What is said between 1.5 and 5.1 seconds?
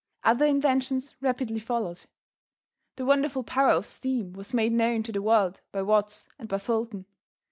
followed. The wonderful power of steam was made known